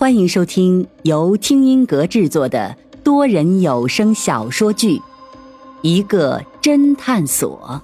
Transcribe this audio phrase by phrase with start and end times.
[0.00, 4.96] 欢迎收听由听音阁制作的多人有声小说剧
[5.82, 7.82] 《一个侦探所》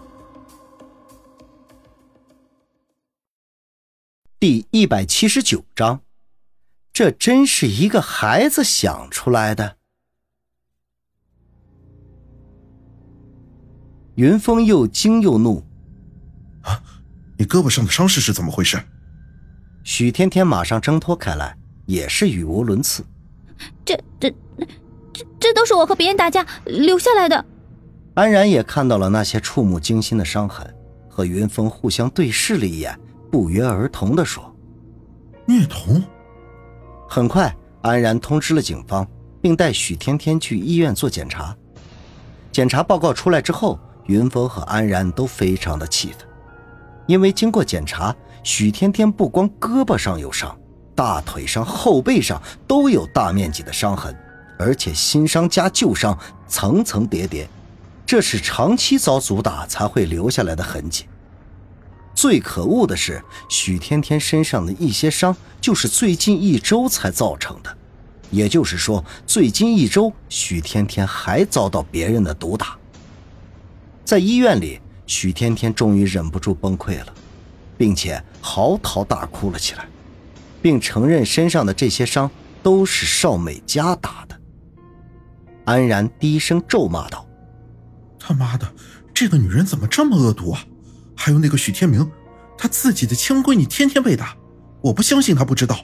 [4.40, 6.00] 第一百七十九章。
[6.90, 9.76] 这真是一个孩子想出来的。
[14.14, 15.62] 云峰又惊又怒
[16.64, 16.82] ：“啊，
[17.36, 18.82] 你胳膊上的伤势是怎么回事？”
[19.84, 21.58] 许天天马上挣脱开来。
[21.86, 23.04] 也是语无伦次，
[23.84, 24.30] 这这
[25.14, 27.44] 这这都是我和别人打架留下来的。
[28.14, 30.74] 安然也看到了那些触目惊心的伤痕，
[31.08, 32.98] 和云峰互相对视了一眼，
[33.30, 34.54] 不约而同的说
[35.46, 36.02] ：“虐童。”
[37.08, 39.06] 很快，安然通知了警方，
[39.40, 41.56] 并带许天天去医院做检查。
[42.50, 46.26] 检查报告出来之后，云峰和安然都非常的气愤，
[47.06, 50.58] 因为经过检查，许天天不光胳膊上有伤。
[50.96, 54.16] 大腿上、后背上都有大面积的伤痕，
[54.58, 57.48] 而且新伤加旧伤层层叠叠，
[58.06, 61.04] 这是长期遭阻打才会留下来的痕迹。
[62.14, 67.76] 最可恶的是，许天天身上的一些伤就是最近一周才造成的，
[68.30, 72.74] 也就是说，最近一周许天天还遭到别人的毒打。
[74.02, 77.12] 在医院里，许天天终于忍不住崩溃了，
[77.76, 79.86] 并且嚎啕大哭了起来。
[80.62, 82.30] 并承认身上的这些伤
[82.62, 84.40] 都是邵美嘉打的。
[85.64, 87.26] 安然低声咒骂道
[88.18, 88.66] ：“他妈的，
[89.12, 90.64] 这个女人怎么这么恶毒啊！
[91.16, 92.08] 还有那个许天明，
[92.56, 94.36] 他自己的亲闺女天天被打，
[94.80, 95.78] 我不相信他不知道，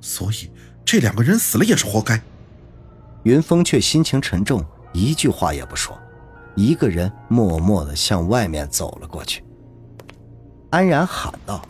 [0.00, 0.50] 所以
[0.84, 2.20] 这两个人死了也是活该。”
[3.22, 5.96] 云峰却心情沉重，一句话也不说，
[6.56, 9.44] 一个人默默的向外面走了过去。
[10.70, 11.64] 安然喊道：“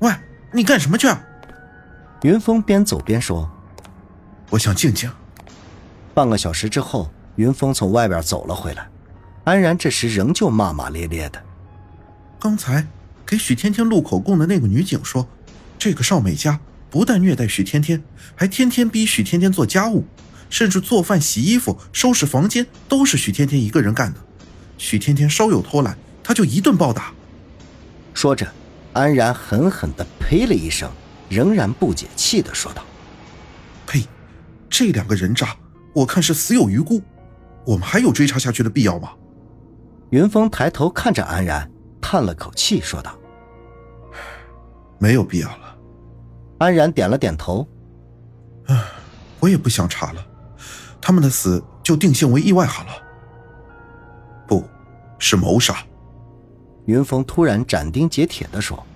[0.00, 0.10] 喂，
[0.52, 1.06] 你干什么去？”
[2.22, 3.50] 云峰边走边说
[4.50, 5.10] ：“我想静静。”
[6.14, 8.88] 半个小时之后，云峰从外边走了回来，
[9.44, 11.42] 安然这时仍旧骂骂咧咧的。
[12.40, 12.86] 刚才
[13.26, 15.28] 给许天天录口供的那个女警说，
[15.78, 16.58] 这个邵美佳
[16.90, 18.02] 不但虐待许天天，
[18.34, 20.04] 还天天逼许天天做家务，
[20.48, 24.20] 甚至做饭、洗衣服、收拾房间都是许天天一个人干的。
[24.78, 27.12] 许天天稍有偷懒，他就一顿暴打。
[28.14, 28.50] 说着，
[28.94, 30.90] 安然狠狠地呸了一声。
[31.28, 32.82] 仍然不解气的说道
[33.86, 34.06] ：“呸！
[34.68, 35.56] 这两个人渣，
[35.94, 37.02] 我看是死有余辜。
[37.64, 39.12] 我们还有追查下去的必要吗？”
[40.10, 41.68] 云峰抬头看着安然，
[42.00, 43.16] 叹了口气说道
[44.98, 45.76] ：“没有必要了。”
[46.58, 47.66] 安然点了点头
[48.68, 48.82] ：“唉，
[49.40, 50.26] 我也不想查了，
[51.00, 52.90] 他们的死就定性为意外好了。
[54.46, 54.64] 不
[55.18, 55.76] 是谋杀。”
[56.86, 58.86] 云峰突然斩钉截铁的说：“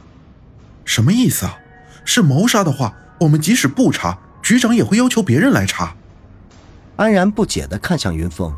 [0.86, 1.58] 什么意思啊？”
[2.12, 5.94] 是谋杀的话，我们即使不查，局长也会要求别人来查。
[6.96, 8.52] 安然不解的看向云峰，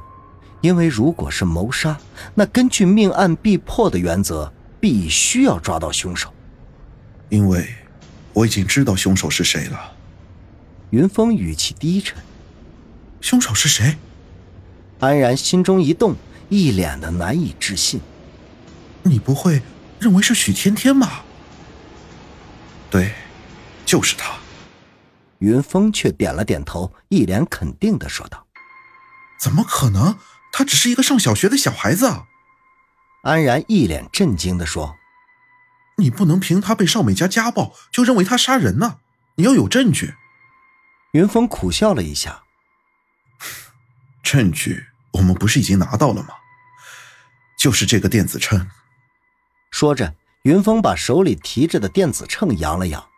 [0.62, 1.98] 因为如果是谋杀，
[2.34, 6.32] 那根据命案必破的原则，必须要抓到凶手。
[7.28, 7.68] 因为
[8.32, 9.92] 我已经知道凶手是谁了。
[10.88, 12.16] 云峰语气低沉。
[13.20, 13.98] 凶手是谁？
[14.98, 16.16] 安然心中一动，
[16.48, 18.00] 一脸的难以置信。
[19.02, 19.60] 你不会
[20.00, 21.22] 认为是许天天吧？
[22.90, 23.12] 对。
[23.92, 24.32] 就是他，
[25.40, 28.46] 云峰却点了点头，一脸肯定的说道
[29.38, 30.16] ：“怎么可能？
[30.50, 32.10] 他只是一个上小学的小孩子。”
[33.24, 34.96] 安然一脸震惊的说
[36.00, 39.00] ：“你不能凭他被少美家家暴就认为他杀人呢？
[39.34, 40.14] 你要有证据。”
[41.12, 42.44] 云峰苦笑了一下
[44.24, 46.28] ：“证据我们不是已经拿到了吗？
[47.58, 48.70] 就是这个电子秤。”
[49.70, 50.14] 说着，
[50.44, 53.11] 云峰把手里提着的电子秤扬了扬。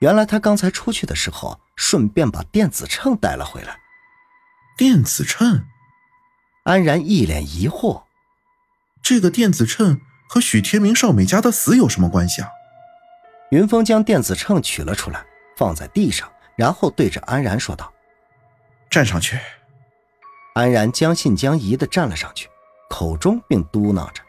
[0.00, 3.80] 原来他刚才出去的时候，顺便把电子秤带了回来。
[4.76, 5.64] 电子秤，
[6.64, 8.04] 安然一脸疑惑：
[9.02, 12.48] 这个电子秤和许天明、少美家的死有什么关系啊？
[13.50, 15.24] 云峰将电子秤取了出来，
[15.56, 17.92] 放在地上，然后对着安然说道
[18.88, 19.36] ：“站上去。”
[20.54, 22.48] 安然将信将疑的站了上去，
[22.88, 24.22] 口中并嘟囔着：“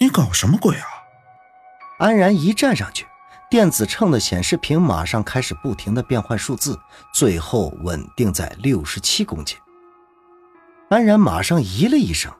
[0.00, 0.86] 你搞什么鬼啊？”
[1.98, 3.06] 安然一站上去。
[3.48, 6.80] 电子秤的显示屏马上开始不停的变换数字，
[7.14, 9.56] 最后稳定在六十七公斤。
[10.90, 12.32] 安然马上咦了一声：“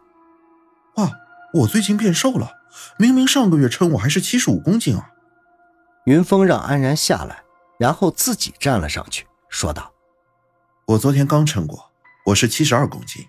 [0.96, 1.10] 哇，
[1.54, 2.50] 我最近变瘦了，
[2.98, 5.12] 明明上个月称我还是七十五公斤啊！”
[6.06, 7.44] 云峰让安然下来，
[7.78, 9.92] 然后自己站了上去，说道
[10.86, 11.92] ：“我昨天刚称过，
[12.26, 13.24] 我是七十二公斤。”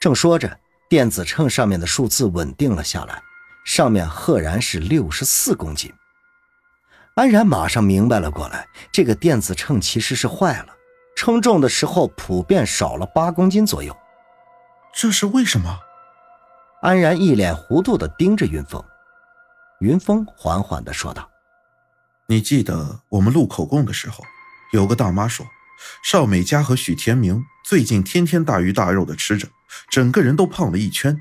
[0.00, 3.22] 正说着，电子秤上面的数字稳定了下来，
[3.66, 5.92] 上面赫然是六十四公斤。
[7.20, 10.68] 安然马上明白了过来，这个电子秤其实是坏了，
[11.14, 13.94] 称重的时候普遍少了八公斤左右。
[14.94, 15.80] 这是为什么？
[16.80, 18.82] 安然一脸糊涂的盯着云峰，
[19.80, 21.28] 云峰缓缓的说道
[22.26, 24.24] ：“你记得我们录口供的时候，
[24.72, 25.44] 有个大妈说，
[26.02, 29.46] 邵美嘉和许天明最近天天大鱼大肉的吃着，
[29.90, 31.20] 整个人都胖了一圈，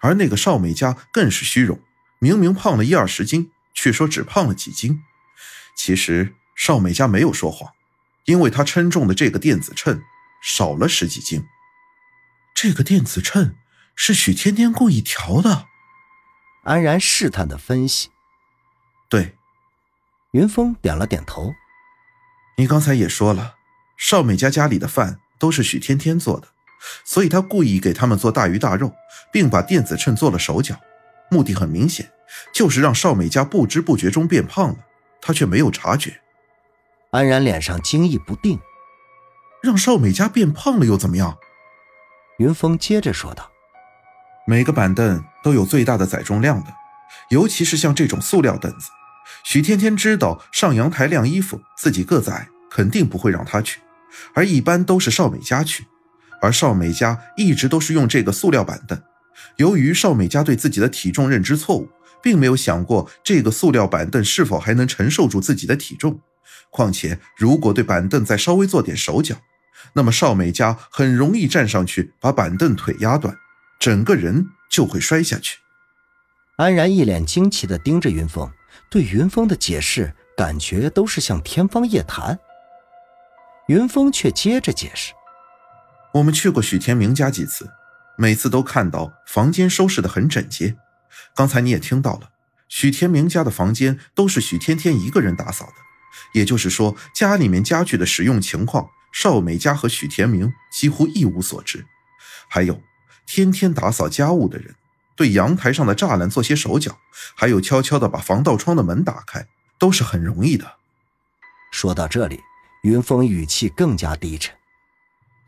[0.00, 1.78] 而那个邵美嘉更是虚荣，
[2.18, 5.00] 明明胖了一二十斤，却说只胖了几斤。
[5.76, 7.70] 其实邵美嘉没有说谎，
[8.24, 10.02] 因为她称重的这个电子秤
[10.42, 11.44] 少了十几斤。
[12.52, 13.54] 这个电子秤。”
[13.98, 15.68] 是许天天故意调的，
[16.64, 18.10] 安然试探的分析。
[19.08, 19.38] 对，
[20.32, 21.54] 云峰点了点头。
[22.58, 23.54] 你刚才也说了，
[23.96, 26.48] 邵美嘉家里的饭都是许天天做的，
[27.06, 28.92] 所以他故意给他们做大鱼大肉，
[29.32, 30.78] 并把电子秤做了手脚，
[31.30, 32.12] 目的很明显，
[32.52, 34.86] 就是让邵美嘉不知不觉中变胖了，
[35.26, 36.20] 他却没有察觉。
[37.10, 38.60] 安然脸上惊异不定，
[39.60, 41.36] 让邵美家变胖了又怎么样？
[42.38, 43.50] 云峰接着说道。
[44.46, 46.72] 每个板凳都有最大的载重量的，
[47.30, 48.90] 尤其是像这种塑料凳子。
[49.42, 53.80] 许天天知道上阳台晾衣服自己个子矮，肯定不会让他去，
[54.32, 55.88] 而一般都是邵美家去。
[56.40, 59.02] 而邵美家一直都是用这个塑料板凳。
[59.56, 61.88] 由于邵美嘉对自己的体重认知错误，
[62.22, 66.20] 并没有想过这个塑料板凳是否还能承受住自己的体重。
[66.70, 69.36] 况且，如果对板凳再稍微做点手脚，
[69.94, 73.36] 那么邵美嘉很容易站上去把板凳腿压断。
[73.78, 75.58] 整个人就会摔下去。
[76.56, 78.50] 安然一脸惊奇地盯着云峰，
[78.90, 82.38] 对云峰的解释感觉都是像天方夜谭。
[83.68, 85.12] 云峰却接着解释
[86.14, 87.68] ：“我们去过许天明家几次，
[88.16, 90.76] 每次都看到房间收拾的很整洁。
[91.34, 92.30] 刚才你也听到了，
[92.68, 95.72] 许天明家的房间都是许天天一个人打扫的，
[96.32, 101.86] 也就是说，家里面家具的使用情况，邵美家和许天明几乎一无所知。
[102.48, 102.82] 还有。”
[103.28, 104.76] 天天打扫家务的人，
[105.16, 107.00] 对阳台上的栅栏做些手脚，
[107.34, 109.48] 还有悄悄的把防盗窗的门打开，
[109.80, 110.76] 都是很容易的。
[111.72, 112.38] 说到这里，
[112.84, 114.54] 云峰语气更加低沉：“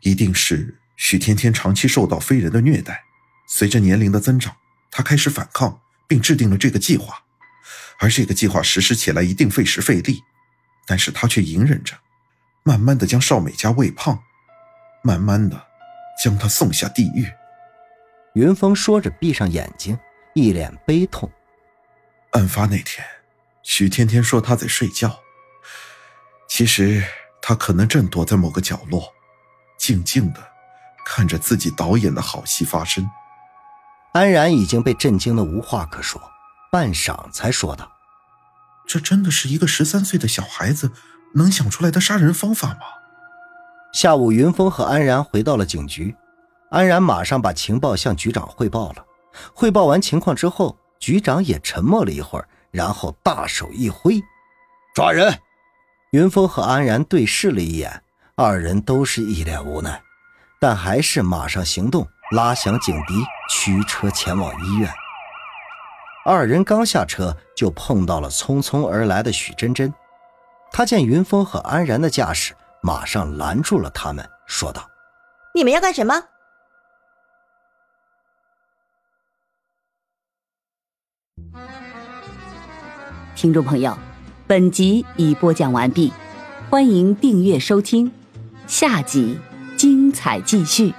[0.03, 3.05] 一定是许天天长期受到非人的虐待，
[3.47, 4.53] 随着年龄的增长，
[4.91, 5.79] 他开始反抗，
[6.09, 7.23] 并制定了这个计划。
[7.99, 10.21] 而这个计划实施起来一定费时费力，
[10.85, 11.95] 但是他却隐忍着，
[12.63, 14.21] 慢慢的将少美家喂胖，
[15.01, 15.67] 慢慢的
[16.21, 17.25] 将他送下地狱。”
[18.35, 19.97] 云峰说着，闭上眼睛，
[20.35, 21.31] 一脸悲痛。
[22.31, 23.05] 案发那天，
[23.63, 25.17] 许天天说他在睡觉，
[26.49, 27.01] 其实
[27.41, 29.13] 他可能正躲在某个角落，
[29.77, 30.45] 静静的
[31.11, 33.09] 看着自己导演的好戏发生。
[34.13, 36.21] 安然已经被震惊的无话可说，
[36.71, 37.91] 半晌才说道
[38.87, 40.91] ：“这真的是一个十三岁的小孩子
[41.33, 42.81] 能想出来的杀人方法吗？”
[43.91, 46.15] 下午，云峰和安然回到了警局。
[46.69, 49.03] 安然马上把情报向局长汇报了。
[49.55, 54.21] 汇报完情况之后，局长也沉默了一会儿，然后大手一挥
[54.93, 55.39] ：“抓人！”
[56.13, 58.03] 云峰和安然对视了一眼，
[58.35, 59.99] 二人都是一脸无奈，
[60.59, 63.13] 但还是马上行动，拉响警笛，
[63.49, 64.91] 驱车前往医院。
[66.25, 69.93] 二人刚下车，就碰到了匆匆而来的许真真。
[70.71, 72.53] 他见云峰和安然的架势，
[72.83, 74.89] 马上拦住了他们，说道
[75.55, 76.21] ：“你们要干什么？”
[83.33, 83.97] 听众朋友，
[84.45, 86.11] 本集已播讲完毕，
[86.69, 88.11] 欢迎订阅收听，
[88.67, 89.39] 下集
[90.09, 90.91] 精彩继续。